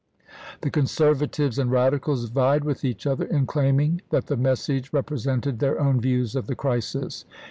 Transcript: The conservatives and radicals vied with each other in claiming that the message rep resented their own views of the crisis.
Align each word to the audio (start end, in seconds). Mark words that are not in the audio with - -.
The 0.61 0.71
conservatives 0.71 1.59
and 1.59 1.69
radicals 1.69 2.25
vied 2.31 2.63
with 2.63 2.83
each 2.83 3.05
other 3.05 3.23
in 3.25 3.45
claiming 3.45 4.01
that 4.09 4.25
the 4.25 4.35
message 4.35 4.91
rep 4.91 5.11
resented 5.11 5.59
their 5.59 5.79
own 5.79 6.01
views 6.01 6.35
of 6.35 6.47
the 6.47 6.55
crisis. 6.55 7.23